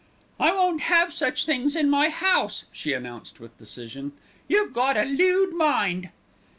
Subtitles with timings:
[0.39, 4.13] "I won't have such things in my house," she announced with decision.
[4.47, 6.09] "You've got a lewd mind."